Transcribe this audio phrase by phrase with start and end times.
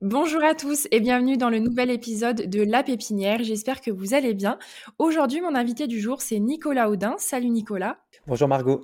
[0.00, 3.42] Bonjour à tous et bienvenue dans le nouvel épisode de La Pépinière.
[3.42, 4.56] J'espère que vous allez bien.
[5.00, 7.16] Aujourd'hui, mon invité du jour, c'est Nicolas Audin.
[7.18, 7.98] Salut Nicolas.
[8.28, 8.80] Bonjour Margot.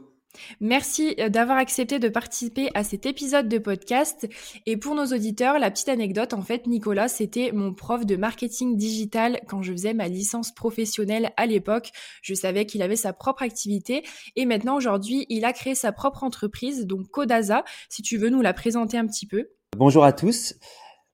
[0.58, 4.28] Merci euh, d'avoir accepté de participer à cet épisode de podcast.
[4.66, 8.77] Et pour nos auditeurs, la petite anecdote, en fait, Nicolas, c'était mon prof de marketing
[8.77, 11.92] digital quand je faisais ma licence professionnelle à l'époque.
[12.22, 14.02] Je savais qu'il avait sa propre activité
[14.34, 17.62] et maintenant, aujourd'hui, il a créé sa propre entreprise, donc Codaza.
[17.88, 19.46] Si tu veux nous la présenter un petit peu.
[19.77, 20.55] Bonjour à tous.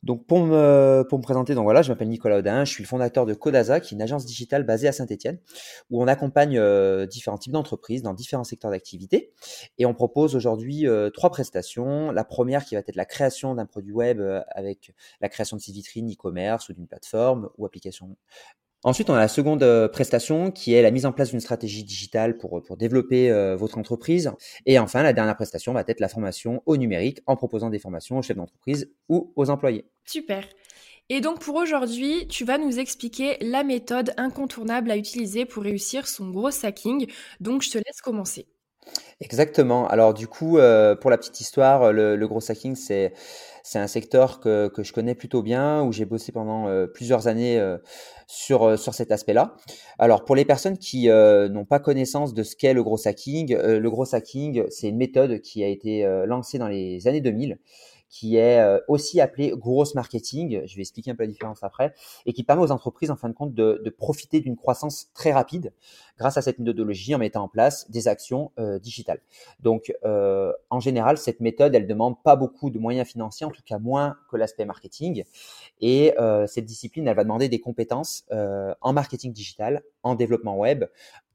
[0.03, 3.35] Donc pour me, présenter, donc voilà, je m'appelle Nicolas Audin, je suis le fondateur de
[3.35, 5.39] Codaza, qui est une agence digitale basée à Saint-Etienne,
[5.91, 9.33] où on accompagne euh, différents types d'entreprises dans différents secteurs d'activité.
[9.77, 12.13] Et on propose aujourd'hui euh, trois prestations.
[12.13, 15.63] La première qui va être la création d'un produit web euh, avec la création de
[15.63, 18.17] sites vitrines e-commerce ou d'une plateforme ou application
[18.83, 21.85] Ensuite, on a la seconde euh, prestation qui est la mise en place d'une stratégie
[21.85, 24.33] digitale pour, pour développer euh, votre entreprise.
[24.65, 28.19] Et enfin, la dernière prestation va être la formation au numérique en proposant des formations
[28.19, 29.85] aux chefs d'entreprise ou aux employés.
[30.07, 30.45] Super.
[31.11, 36.07] Et donc pour aujourd'hui, tu vas nous expliquer la méthode incontournable à utiliser pour réussir
[36.07, 37.11] son gros hacking.
[37.41, 38.47] Donc je te laisse commencer.
[39.21, 39.89] Exactement.
[39.89, 43.13] Alors du coup, euh, pour la petite histoire, le, le gros hacking, c'est
[43.63, 47.27] c'est un secteur que, que, je connais plutôt bien, où j'ai bossé pendant euh, plusieurs
[47.27, 47.79] années euh,
[48.27, 49.57] sur, euh, sur cet aspect-là.
[49.99, 53.91] Alors, pour les personnes qui n'ont pas connaissance de ce qu'est le gros hacking, le
[53.91, 57.59] gros hacking, c'est une méthode qui a été lancée dans les années 2000
[58.11, 61.95] qui est euh, aussi appelé gross marketing, je vais expliquer un peu la différence après,
[62.27, 65.73] et qui permet aux entreprises en fin de compte de, profiter d'une croissance très rapide
[66.19, 69.21] grâce à cette méthodologie en mettant en place des actions euh, digitales.
[69.61, 73.63] Donc euh, en général, cette méthode, elle demande pas beaucoup de moyens financiers, en tout
[73.65, 75.25] cas moins que l'aspect marketing,
[75.81, 76.15] et
[76.47, 80.85] cette discipline, elle va demander des compétences en marketing digital, en développement web,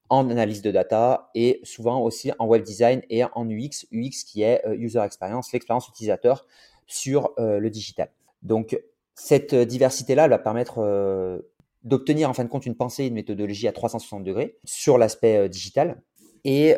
[0.09, 4.43] en analyse de data et souvent aussi en web design et en UX, UX qui
[4.43, 6.45] est euh, user experience, l'expérience utilisateur
[6.87, 8.09] sur euh, le digital.
[8.43, 8.79] Donc
[9.15, 11.39] cette diversité-là va permettre euh,
[11.83, 16.01] d'obtenir en fin de compte une pensée, une méthodologie à 360 degrés sur l'aspect digital.
[16.43, 16.75] Et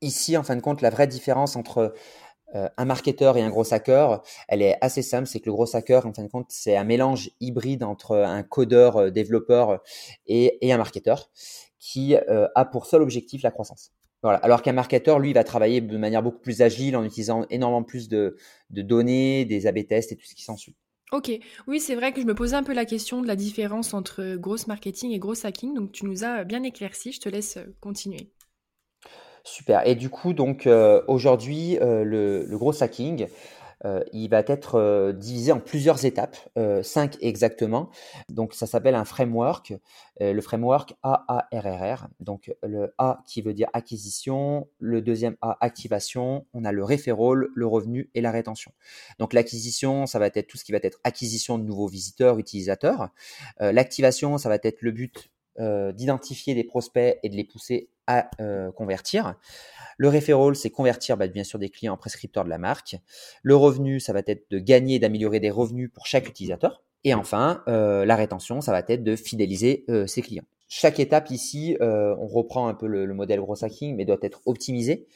[0.00, 1.92] ici, en fin de compte, la vraie différence entre
[2.52, 6.06] un marketeur et un gros hacker, elle est assez simple, c'est que le gros hacker,
[6.06, 9.82] en fin de compte, c'est un mélange hybride entre un codeur, développeur
[10.28, 11.30] et, et un marketeur
[11.84, 13.92] qui euh, a pour seul objectif la croissance.
[14.22, 14.38] Voilà.
[14.38, 18.08] Alors qu'un marketeur, lui, va travailler de manière beaucoup plus agile en utilisant énormément plus
[18.08, 18.38] de,
[18.70, 20.74] de données, des A-B tests et tout ce qui s'ensuit.
[21.12, 21.30] Ok,
[21.66, 24.36] oui, c'est vrai que je me posais un peu la question de la différence entre
[24.36, 27.76] gross marketing et gros hacking, donc tu nous as bien éclairci, je te laisse euh,
[27.82, 28.30] continuer.
[29.44, 29.86] Super.
[29.86, 33.28] Et du coup, donc euh, aujourd'hui, le, le, gros hacking, euh,
[34.12, 37.90] il va être euh, divisé en plusieurs étapes, euh, cinq exactement.
[38.28, 39.74] Donc ça s'appelle un framework,
[40.20, 42.08] le framework AARRR.
[42.20, 47.48] Donc le A qui veut dire acquisition, le deuxième A activation, on a le referral,
[47.54, 48.72] le revenu et la rétention.
[49.18, 53.08] Donc l'acquisition, ça va être tout ce qui va être acquisition de nouveaux visiteurs, utilisateurs.
[53.60, 58.28] L'activation, ça va être le but d'identifier des prospects et de les pousser à
[58.76, 59.34] convertir.
[59.96, 62.96] Le referral, c'est convertir bah, bien sûr des clients en prescripteurs de la marque.
[63.42, 66.82] Le revenu, ça va être de gagner d'améliorer des revenus pour chaque utilisateur.
[67.04, 70.44] Et enfin, euh, la rétention, ça va être de fidéliser euh, ses clients.
[70.68, 74.16] Chaque étape ici, euh, on reprend un peu le, le, modèle gros hacking, mais doit
[74.22, 75.06] être optimisé.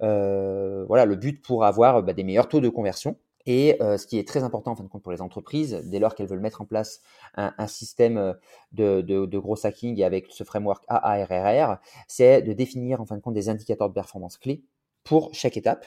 [0.00, 3.16] voilà, le but pour avoir bah, des meilleurs taux de conversion.
[3.48, 5.98] Et euh, ce qui est très important en fin de compte pour les entreprises, dès
[5.98, 7.00] lors qu'elles veulent mettre en place
[7.34, 8.34] un, système euh,
[8.72, 11.78] de, gros hacking avec ce framework AARRR,
[12.08, 14.62] c'est de définir en fin de compte des indicateurs de performance clés
[15.02, 15.86] pour chaque étape.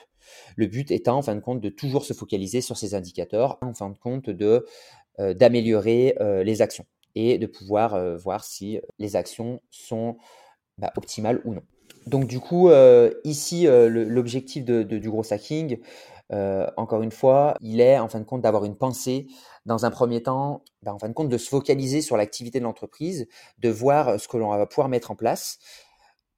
[0.55, 3.75] Le but étant en fin de compte de toujours se focaliser sur ces indicateurs, en
[3.75, 4.65] fin de compte de
[5.19, 10.17] euh, d'améliorer les actions et de pouvoir voir si les actions sont
[10.79, 11.61] bah, optimales ou non.
[12.07, 12.71] Donc du coup,
[13.23, 15.77] ici, l'objectif du gros hacking,
[16.31, 19.27] euh, encore une fois, il est en fin de compte d'avoir une pensée
[19.65, 22.63] dans un premier temps, ben, en fin de compte de se focaliser sur l'activité de
[22.63, 23.27] l'entreprise,
[23.59, 25.59] de voir ce que l'on va pouvoir mettre en place.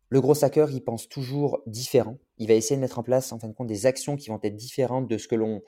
[0.09, 2.17] Le gros hacker, il pense toujours différent.
[2.37, 4.39] Il va essayer de mettre en place en fin de compte des actions qui vont
[4.43, 5.63] être différentes de ce que l'on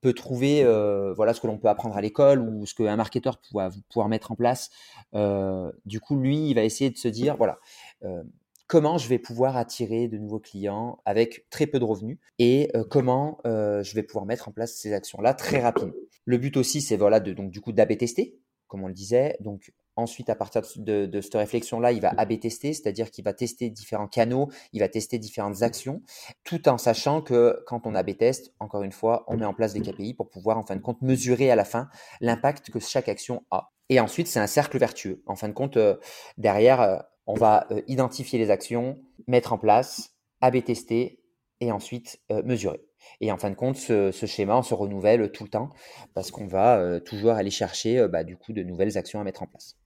[0.00, 3.40] peut trouver, euh, voilà, ce que l'on peut apprendre à l'école ou ce qu'un marketeur
[3.52, 4.70] va pouvoir mettre en place.
[5.14, 7.58] Euh, du coup, lui, il va essayer de se dire, voilà,
[8.04, 8.22] euh,
[8.70, 13.40] comment je vais pouvoir attirer de nouveaux clients avec très peu de revenus et comment
[13.44, 15.92] je vais pouvoir mettre en place ces actions-là très rapidement.
[16.24, 18.38] Le but aussi, c'est voilà, de, donc du coup d'AB tester,
[18.68, 19.36] comme on le disait.
[19.40, 23.70] Donc ensuite, à partir de, cette réflexion-là, il va AB tester, c'est-à-dire qu'il va tester
[23.70, 26.00] différents canaux, il va tester différentes actions,
[26.44, 29.72] tout en sachant que quand on AB teste, encore une fois, on met en place
[29.72, 31.88] des KPI pour pouvoir en fin de compte mesurer à la fin
[32.20, 33.72] l'impact que chaque action a.
[33.88, 35.20] Et ensuite, c'est un cercle vertueux.
[35.26, 35.96] En fin de compte, euh,
[36.38, 36.98] derrière, euh,
[37.30, 41.22] on va euh, identifier les actions, mettre en place, AB tester
[41.60, 42.80] et ensuite mesurer.
[43.20, 45.70] Et en fin de compte, ce, schéma, se renouvelle tout le temps
[46.14, 49.24] parce qu'on va euh, toujours aller chercher euh, bah, du coup de nouvelles actions à
[49.24, 49.76] mettre en place.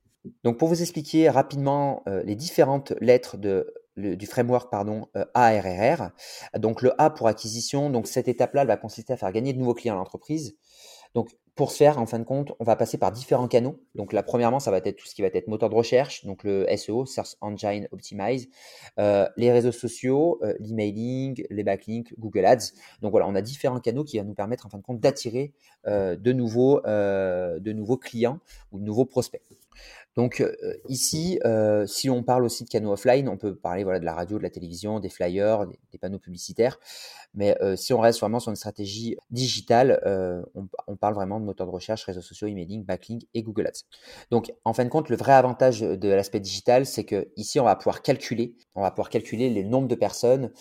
[0.42, 3.36] Donc pour vous expliquer rapidement euh, les différentes lettres
[3.96, 6.10] du framework pardon, ARRR,
[6.58, 9.74] donc le A pour acquisition, donc cette étape-là va consister à faire gagner de nouveaux
[9.74, 10.56] clients à l'entreprise.
[11.54, 13.80] Pour ce faire, en fin de compte, on va passer par différents canaux.
[13.94, 16.42] Donc là, premièrement, ça va être tout ce qui va être moteur de recherche, donc
[16.42, 18.48] le SEO, Search Engine Optimize,
[18.98, 22.72] euh, les réseaux sociaux, euh, l'emailing, les backlinks, Google Ads.
[23.02, 25.52] Donc voilà, on a différents canaux qui vont nous permettre en fin de compte d'attirer
[25.86, 28.40] euh, de, de nouveaux clients
[28.72, 29.42] ou de nouveaux prospects.
[30.16, 30.54] Donc euh,
[30.88, 34.14] ici, euh, si on parle aussi de canaux offline, on peut parler voilà, de la
[34.14, 36.78] radio, de la télévision, des flyers, des, panneaux publicitaires.
[37.34, 40.00] Mais euh, si on reste vraiment sur une stratégie digitale,
[40.54, 43.84] on, parle vraiment de moteur de recherche, réseaux sociaux, emailing, backlink et Google Ads.
[44.30, 47.64] Donc en fin de compte, le vrai avantage de l'aspect digital, c'est que ici, on
[47.64, 50.52] va pouvoir calculer, on va pouvoir calculer les nombres de personnes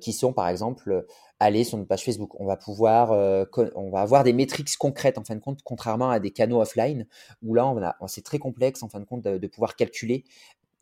[0.00, 1.04] qui sont par exemple
[1.42, 2.38] aller sur notre page Facebook.
[2.40, 3.44] On va pouvoir, euh,
[3.74, 7.06] on va avoir des métriques concrètes en fin de compte, contrairement à des canaux offline
[7.42, 7.66] où là,
[8.00, 10.24] on c'est très complexe en fin de compte de, pouvoir calculer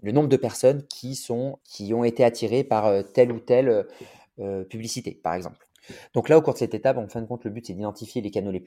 [0.02, 3.86] le nombre de personnes qui sont, qui ont été attirées par euh, telle ou telle
[4.38, 5.69] euh, publicité, par exemple.
[6.14, 8.22] Donc là, au cours de cette étape, en fin de compte, le but, c'est d'identifier
[8.22, 8.60] les canaux les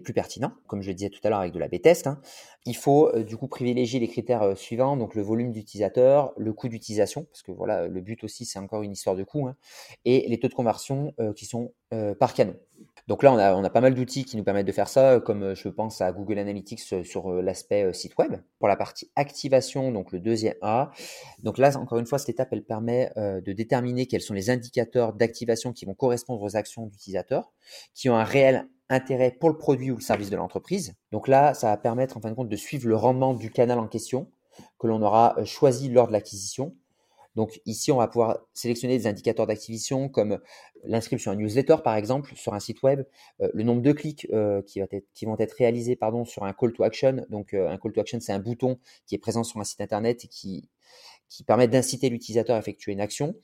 [0.00, 2.06] plus, pertinents, comme je le disais tout à l'heure avec de la B-test.
[2.06, 2.20] Hein.
[2.66, 6.52] Il faut euh, du coup privilégier les critères euh, suivants, donc le volume d'utilisateur, le
[6.52, 9.56] coût d'utilisation, parce que voilà, le but aussi, c'est encore une histoire de coût, hein,
[10.04, 11.72] et les taux de conversion euh, qui sont
[12.18, 12.54] par canon.
[13.06, 15.18] Donc là, on a, on a pas mal d'outils qui nous permettent de faire ça,
[15.20, 18.36] comme je pense à Google Analytics sur l'aspect site web.
[18.58, 20.90] Pour la partie activation, donc le deuxième A,
[21.42, 25.14] donc là, encore une fois, cette étape, elle permet de déterminer quels sont les indicateurs
[25.14, 27.50] d'activation qui vont correspondre aux actions d'utilisateurs,
[27.94, 30.94] qui ont un réel intérêt pour le produit ou le service de l'entreprise.
[31.12, 33.78] Donc là, ça va permettre en fin de compte de suivre le rendement du canal
[33.78, 34.30] en question
[34.78, 36.74] que l'on aura euh, choisi lors de l'acquisition.
[37.38, 40.40] Donc ici, on va pouvoir sélectionner des indicateurs d'activation comme
[40.82, 43.04] l'inscription à un newsletter, par exemple, sur un site web,
[43.40, 46.82] euh, le nombre de clics euh, qui, vont être réalisés pardon, sur un call to
[46.82, 47.24] action.
[47.30, 50.24] Donc un call to action, c'est un bouton qui est présent sur un site internet
[50.24, 50.68] et qui,
[51.46, 53.36] permet d'inciter l'utilisateur à effectuer une action.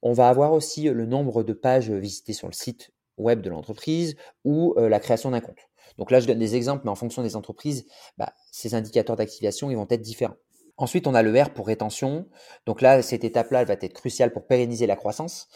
[0.00, 4.16] On va avoir aussi le nombre de pages visitées sur le site web de l'entreprise
[4.44, 5.68] ou euh, la création d'un compte.
[5.98, 9.70] Donc là, je donne des exemples, mais en fonction des entreprises, bah, ces indicateurs d'activation,
[9.70, 10.36] ils vont être différents.
[10.82, 12.26] Ensuite, on a le R pour rétention.
[12.66, 15.46] Donc là, cette étape-là, elle va être cruciale pour pérenniser la croissance.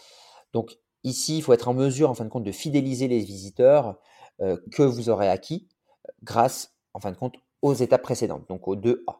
[0.53, 3.99] Donc ici, il faut être en mesure, en fin de compte, de fidéliser les visiteurs
[4.39, 5.67] euh, que vous aurez acquis
[6.07, 9.17] euh, grâce, en fin de compte, aux étapes précédentes, donc aux 2A.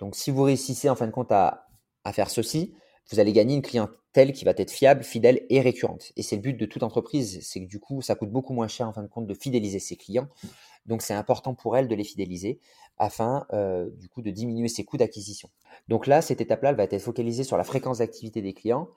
[0.00, 1.66] Donc si vous réussissez, en fin de compte, à,
[2.04, 2.74] à faire ceci,
[3.10, 6.12] vous allez gagner une clientèle qui va être fiable, fidèle et récurrente.
[6.16, 8.68] Et c'est le but de toute entreprise, c'est que du coup, ça coûte beaucoup moins
[8.68, 10.28] cher en fin de compte de fidéliser ses clients.
[10.84, 12.60] Donc c'est important pour elle de les fidéliser
[12.98, 15.48] afin euh, du coup de diminuer ses coûts d'acquisition.
[15.88, 18.88] Donc là, cette étape-là, elle va être focalisée sur la fréquence d'activité des clients.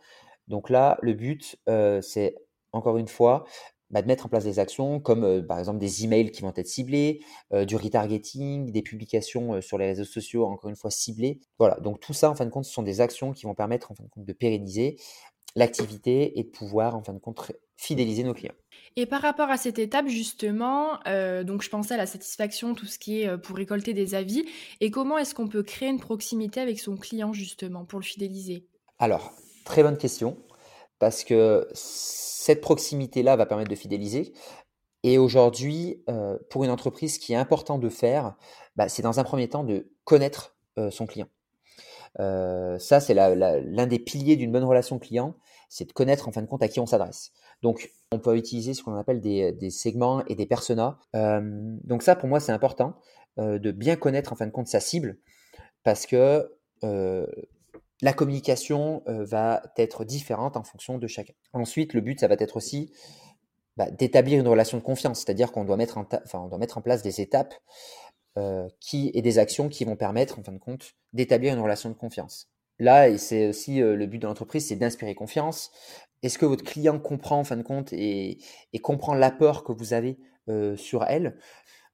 [0.48, 2.36] Donc là, le but, euh, c'est
[2.72, 3.46] encore une fois
[3.90, 6.54] bah, de mettre en place des actions comme euh, par exemple des emails qui vont
[6.56, 7.22] être ciblés,
[7.68, 11.39] du retargeting, des publications sur les réseaux sociaux encore une fois ciblées.
[11.58, 13.91] Voilà, donc tout ça en fin de compte, ce sont des actions qui vont permettre
[13.91, 14.98] en fin de compte de pérenniser
[15.56, 18.53] l'activité et de pouvoir en fin de compte fidéliser nos clients.
[18.96, 21.00] Et par rapport à cette étape justement,
[21.44, 24.46] donc je pensais à la satisfaction, tout ce qui est pour récolter des avis,
[24.82, 28.65] et comment est-ce qu'on peut créer une proximité avec son client justement pour le fidéliser?
[29.00, 30.38] Alors, très bonne question
[31.00, 34.34] parce que cette proximité-là va permettre de fidéliser.
[35.03, 38.36] Et aujourd'hui, euh, pour une entreprise, ce qui est important de faire,
[38.75, 41.27] bah, c'est dans un premier temps de connaître euh, son client.
[42.20, 45.36] Euh, ça, c'est l'un des piliers d'une bonne relation client,
[45.70, 47.32] c'est de connaître en fin de compte à qui on s'adresse.
[47.62, 50.98] Donc, on peut utiliser ce qu'on appelle des, segments et des personas.
[51.13, 52.96] donc ça, pour moi, c'est important
[53.38, 55.18] de bien connaître en fin de compte sa cible,
[55.84, 56.50] parce que
[58.01, 61.34] la communication euh, va être différente en fonction de chacun.
[61.54, 62.92] Ensuite, le but, ça va être aussi
[63.78, 67.58] bah, d'établir une relation de confiance, c'est-à-dire qu'on doit, mettre en place des étapes euh,
[68.79, 71.95] qui, et des actions qui vont permettre, en fin de compte, d'établir une relation de
[71.95, 72.48] confiance.
[72.79, 75.71] Là, et c'est aussi euh, le but de l'entreprise, c'est d'inspirer confiance.
[76.24, 78.39] Est-ce que votre client comprend, en fin de compte, et,
[78.81, 80.17] comprend l'apport que vous avez
[80.75, 81.38] sur elle?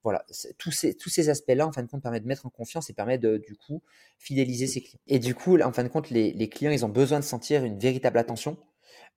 [0.02, 0.24] Voilà,
[0.58, 3.38] tous ces, aspects-là, en fin de compte, permettent de mettre en confiance et permettent de,
[3.38, 3.82] du coup,
[4.18, 5.00] fidéliser ses clients.
[5.08, 7.64] Et du coup, en fin de compte, les, les clients, ils ont besoin de sentir
[7.64, 8.75] une véritable attention euh,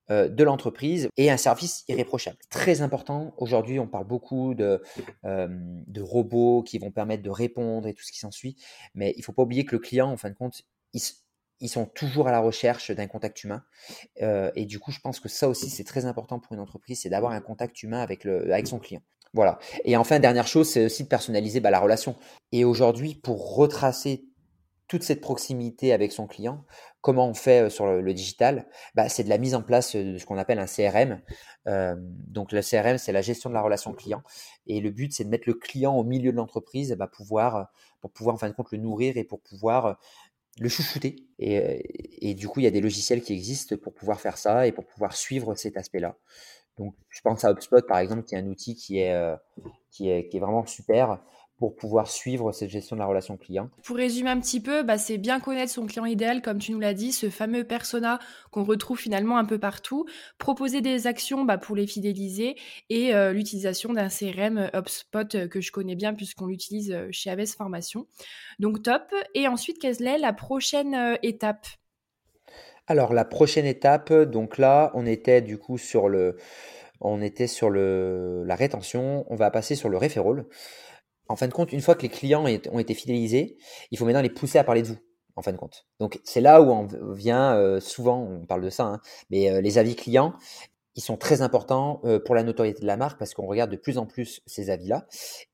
[0.09, 2.37] de l'entreprise et un service irréprochable.
[2.49, 4.81] Très important, aujourd'hui on parle beaucoup de,
[5.25, 8.55] euh, de robots qui vont permettre de répondre et tout ce qui s'ensuit,
[8.95, 10.63] mais il ne faut pas oublier que le client, en fin de compte,
[10.93, 13.63] ils, sont toujours à la recherche d'un contact humain.
[14.21, 17.01] Euh, et du coup, je pense que ça aussi, c'est très important pour une entreprise,
[17.01, 19.01] c'est d'avoir un contact humain avec, le, avec son client.
[19.33, 19.59] Voilà.
[19.85, 22.15] Et enfin, dernière chose, c'est aussi de personnaliser bah, la relation.
[22.51, 24.25] Et aujourd'hui, pour retracer
[24.89, 26.65] toute cette proximité avec son client,
[27.01, 30.17] comment on fait euh, sur le, digital bah, C'est de la mise en place de
[30.17, 31.21] ce qu'on appelle un CRM.
[31.67, 34.23] Euh, donc le CRM, c'est la gestion de la relation client.
[34.65, 37.69] Et le but, c'est de mettre le client au milieu de l'entreprise bah, pouvoir,
[38.01, 39.93] pour pouvoir, en fin de compte, le nourrir et pour pouvoir euh,
[40.59, 41.27] le chouchouter.
[41.37, 44.71] Et, du coup, il y a des logiciels qui existent pour pouvoir faire ça et
[44.71, 46.17] pour pouvoir suivre cet aspect-là.
[46.77, 49.35] Donc, je pense à HubSpot, par exemple, qui est un outil qui est,
[49.91, 51.21] qui est vraiment super
[51.59, 53.69] pour pouvoir suivre cette gestion de la relation client.
[53.83, 56.79] Pour résumer un petit peu, bah, c'est bien connaître son client idéal, comme tu nous
[56.79, 58.17] l'as dit, ce fameux persona
[58.49, 60.05] qu'on retrouve finalement un peu partout,
[60.37, 62.55] proposer des actions bah, pour les fidéliser
[62.89, 67.29] et euh, l'utilisation d'un CRM euh, HubSpot euh, que je connais bien puisqu'on l'utilise chez
[67.29, 68.07] Aves Formation.
[68.59, 69.13] Donc top.
[69.35, 71.67] Et ensuite, quelle est la prochaine étape?
[72.87, 76.37] Alors la prochaine étape, donc là, on était du coup sur le,
[77.01, 80.45] on était sur le, la rétention, on va passer sur le referral
[81.29, 83.57] en fin de compte, une fois que les clients ont été fidélisés,
[83.91, 84.97] il faut maintenant les pousser à parler de vous,
[85.35, 85.85] en fin de compte.
[85.99, 89.61] Donc, c'est là où on vient euh, souvent, on parle de ça, hein, mais euh,
[89.61, 90.33] les avis clients,
[90.95, 93.77] ils sont très importants euh, pour la notoriété de la marque parce qu'on regarde de
[93.77, 95.05] plus en plus ces avis-là.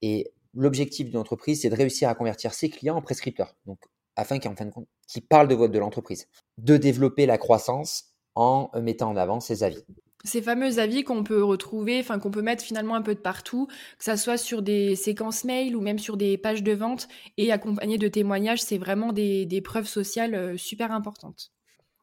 [0.01, 3.55] Et l'objectif d'une entreprise, c'est de réussir à convertir ses clients en prescripteurs.
[3.65, 3.79] Donc,
[4.15, 6.27] afin qu'en fin de compte, qu'ils parlent de, l'entreprise.
[6.58, 9.84] De développer la croissance en mettant en avant ses avis
[10.25, 13.67] ces fameux avis qu'on peut retrouver, enfin qu'on peut mettre finalement un peu de partout,
[13.98, 17.51] que ça soit sur des séquences mail ou même sur des pages de vente et
[17.51, 21.51] accompagné de témoignages, c'est vraiment des, preuves sociales euh, super importantes.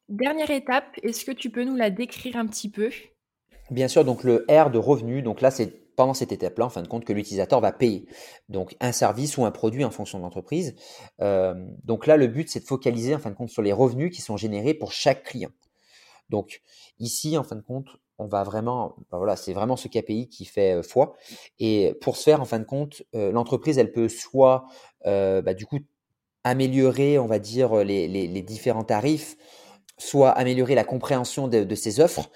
[0.08, 2.90] Dernière étape, est-ce que tu peux nous la décrire un petit peu?
[3.70, 6.82] Bien sûr, donc le R de revenu, donc là c'est pendant cette étape-là, en fin
[6.82, 8.06] de compte, que l'utilisateur va payer.
[8.48, 10.74] Donc un service ou un produit en fonction de l'entreprise.
[11.20, 14.14] Euh, donc là, le but, c'est de focaliser en fin de compte sur les revenus
[14.14, 15.50] qui sont générés pour chaque client.
[16.30, 16.62] Donc
[16.98, 17.88] ici, en fin de compte,
[18.22, 21.14] on va vraiment, ben voilà, c'est vraiment ce KPI qui fait euh, foi.
[21.58, 24.66] Et pour ce faire, en fin de compte, euh, l'entreprise, elle peut soit,
[25.06, 25.78] euh, bah, du coup,
[26.44, 29.36] améliorer, on va dire, les, différents tarifs,
[29.98, 32.30] soit améliorer la compréhension de, ses offres,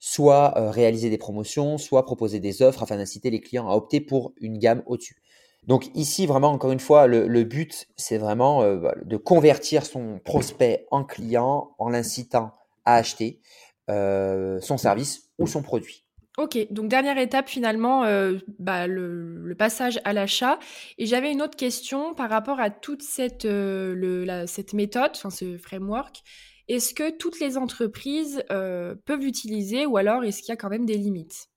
[0.00, 4.32] soit réaliser des promotions, soit proposer des offres afin d'inciter les clients à opter pour
[4.40, 5.22] une gamme au-dessus.
[5.68, 11.04] Donc ici, vraiment, encore une fois, le, but, c'est vraiment de convertir son prospect en
[11.04, 12.50] client en l'incitant
[12.84, 13.40] à acheter
[13.88, 16.04] son service ou son produit.
[16.36, 20.58] Ok, donc dernière étape finalement, euh, bah, le, passage à l'achat.
[20.98, 25.56] Et j'avais une autre question par rapport à toute cette, euh, cette méthode, enfin ce
[25.58, 26.22] framework.
[26.66, 30.86] Est-ce que toutes les entreprises peuvent l'utiliser ou alors est-ce qu'il y a quand même
[30.86, 31.48] des limites?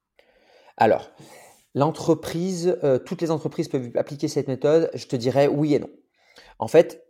[0.75, 1.09] Alors,
[1.73, 4.91] l'entreprise, toutes les entreprises peuvent appliquer cette méthode?
[4.93, 5.89] Je te dirais oui et non.
[6.59, 7.06] En fait,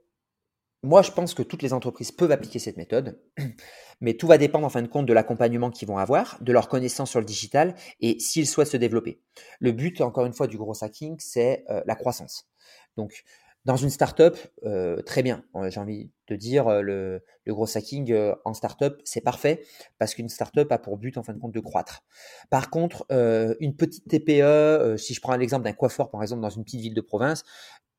[0.83, 3.19] moi, je pense que toutes les entreprises peuvent appliquer cette méthode,
[4.01, 6.67] mais tout va dépendre en fin de compte de l'accompagnement qu'ils vont avoir, de leur
[6.67, 9.21] connaissance sur le digital et s'ils souhaitent se développer.
[9.59, 12.47] Le but, encore une fois, du gros hacking, c'est euh, la croissance.
[12.95, 13.23] Donc,
[13.65, 15.43] dans une startup, euh, très bien.
[15.55, 18.15] Euh, j'ai envie de dire, le, gros hacking
[18.45, 19.63] en startup, c'est parfait
[19.97, 22.03] parce qu'une startup a pour but, en fin de compte, de croître.
[22.49, 26.63] Par contre, une petite TPE, si je prends l'exemple d'un coiffeur, par exemple, dans une
[26.63, 27.43] petite ville de province,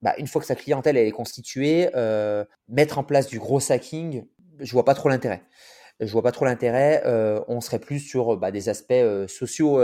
[0.03, 3.61] bah, une fois que sa clientèle elle est constituée, euh, mettre en place du gros
[3.71, 4.25] hacking,
[4.61, 5.43] je vois pas trop l'intérêt.
[6.01, 7.03] Je vois pas trop l'intérêt.
[7.07, 9.81] Euh, on serait plus sur bah, des aspects euh, sociaux,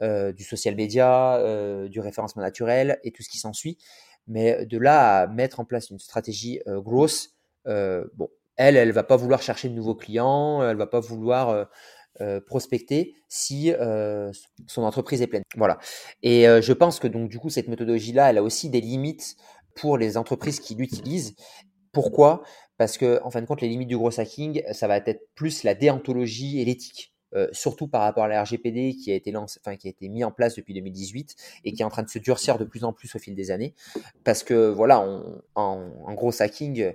[0.00, 1.40] du social media,
[1.88, 3.78] du référencement naturel et tout ce qui s'ensuit.
[4.26, 9.16] Mais de là à mettre en place une stratégie grosse, bon, elle, elle va pas
[9.16, 11.68] vouloir chercher de nouveaux clients, elle va pas vouloir
[12.20, 14.30] euh, prospecter si euh,
[14.66, 15.44] son entreprise est pleine.
[15.56, 15.78] Voilà.
[16.22, 19.36] Et euh, je pense que donc du coup cette méthodologie-là, elle a aussi des limites
[19.74, 21.34] pour les entreprises qui l'utilisent.
[21.90, 22.42] Pourquoi?
[22.76, 25.62] Parce que en fin de compte, les limites du gros hacking, ça va être plus
[25.64, 27.14] la déontologie et l'éthique.
[27.52, 30.22] surtout par rapport à la RGPD qui a été lancé, enfin qui a été mis
[30.22, 32.92] en place depuis 2018 et qui est en train de se durcir de plus en
[32.92, 33.74] plus au fil des années,
[34.22, 36.92] parce que voilà, en, en gros hacking,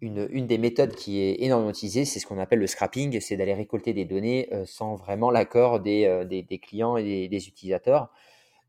[0.00, 3.54] une, des méthodes qui est énormément utilisée, c'est ce qu'on appelle le scrapping, c'est d'aller
[3.54, 8.10] récolter des données euh, sans vraiment l'accord des, euh, clients et des, utilisateurs.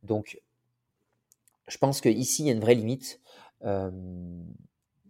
[0.03, 0.39] Donc,
[1.67, 3.20] je pense qu'ici, il y a une vraie limite.
[3.63, 3.91] Euh,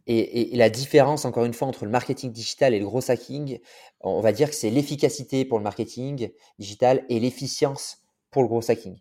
[0.08, 3.60] et, la différence, encore une fois, entre le marketing digital et le gros hacking,
[4.02, 6.30] on va dire que c'est l'efficacité pour le marketing
[6.60, 9.00] digital et l'efficience pour le gros hacking.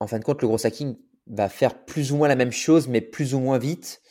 [0.00, 2.88] En fin de compte, le gros hacking va faire plus ou moins la même chose,
[2.88, 4.02] mais plus ou moins vite,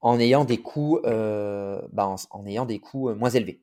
[0.00, 3.60] en ayant des coûts, bah, en, ayant des coûts moins élevés.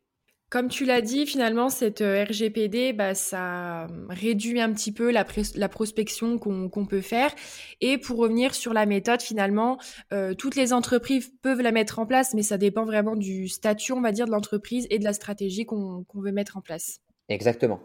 [0.53, 5.25] Comme tu l'as dit, finalement, cette euh, RGPD, bah, ça réduit un petit peu la,
[5.55, 7.33] la prospection qu'on peut faire.
[7.81, 9.79] Et pour revenir sur la méthode, finalement,
[10.13, 13.93] euh, toutes les entreprises peuvent la mettre en place, mais ça dépend vraiment du statut,
[13.93, 16.99] on va dire, de l'entreprise et de la stratégie qu'on veut mettre en place.
[17.29, 17.79] Exactement.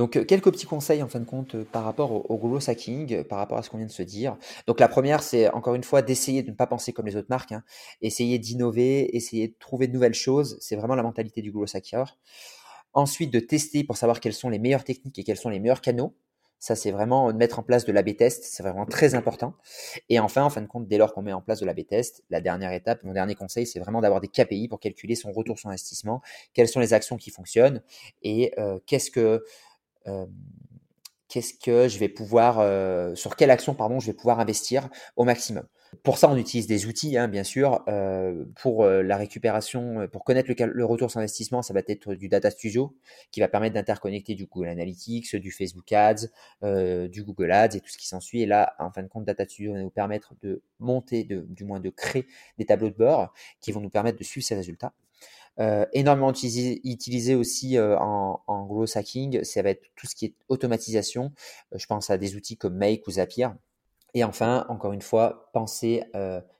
[0.00, 3.12] Donc, euh, quelques petits conseils en fin de compte euh, par rapport au, growth hacking,
[3.12, 4.38] euh, par rapport à ce qu'on vient de se dire.
[4.66, 7.28] Donc, la première, c'est encore une fois d'essayer de ne pas penser comme les autres
[7.28, 7.62] marques, hein.
[8.00, 10.56] essayer d'innover, essayer de trouver de nouvelles choses.
[10.62, 12.16] C'est vraiment la mentalité du growth hacker.
[12.94, 15.82] Ensuite, de tester pour savoir quelles sont les meilleures techniques et quels sont les meilleurs
[15.82, 16.16] canaux.
[16.58, 18.44] Ça, c'est vraiment de mettre en place de l'A-B test.
[18.44, 19.52] C'est vraiment très important.
[20.08, 22.24] Et enfin, en fin de compte, dès lors qu'on met en place de l'A-B test,
[22.30, 25.58] la dernière étape, mon dernier conseil, c'est vraiment d'avoir des KPI pour calculer son retour
[25.58, 26.22] sur investissement.
[26.54, 27.82] Quelles sont les actions qui fonctionnent
[28.22, 28.54] et
[28.86, 29.44] qu'est-ce que
[31.28, 32.56] qu'est-ce que je vais pouvoir,
[33.16, 35.64] sur quelle action pardon, je vais pouvoir investir au maximum?
[36.04, 37.84] Pour ça, on utilise des outils, hein, bien sûr.
[38.56, 42.96] pour la récupération, pour connaître le, retour sur investissement, ça va être du Data Studio
[43.32, 46.28] qui va permettre d'interconnecter du Google Analytics, du Facebook Ads,
[47.08, 48.42] du Google Ads et tout ce qui s'ensuit.
[48.42, 51.64] Et là, en fin de compte, Data Studio va nous permettre de monter, de, du
[51.64, 52.26] moins de créer
[52.58, 54.92] des tableaux de bord qui vont nous permettre de suivre ces résultats.
[55.58, 60.26] Euh, énormément utilisé, aussi euh, en, en growth hacking, ça va être tout ce qui
[60.26, 61.32] est automatisation.
[61.74, 63.48] Euh, je pense à des outils comme Make ou Zapier.
[64.14, 66.02] Et enfin, encore une fois, penser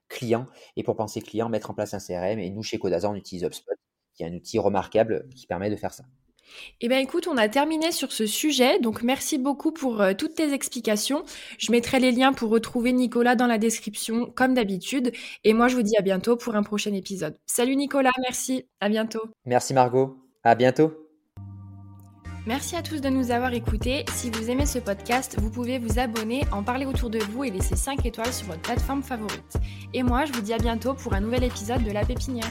[0.09, 0.47] client.
[0.77, 2.39] Et pour penser client, mettre en place un CRM.
[2.39, 3.75] Et nous, chez Codazor, on utilise HubSpot,
[4.15, 6.05] qui est un outil remarquable qui permet de faire ça.
[6.81, 10.35] Eh bien écoute, on a terminé sur ce sujet, donc merci beaucoup pour euh, toutes
[10.35, 11.25] tes explications.
[11.59, 15.13] Je mettrai les liens pour retrouver Nicolas dans la description, comme d'habitude.
[15.45, 17.37] Et moi, je vous dis à bientôt pour un prochain épisode.
[17.47, 19.23] Salut Nicolas, merci, à bientôt.
[19.45, 20.93] Merci Margot, à bientôt.
[22.47, 24.05] Merci à tous de nous avoir écoutés.
[24.15, 27.51] Si vous aimez ce podcast, vous pouvez vous abonner, en parler autour de vous et
[27.51, 29.57] laisser 5 étoiles sur votre plateforme favorite.
[29.93, 32.51] Et moi, je vous dis à bientôt pour un nouvel épisode de La Pépinière.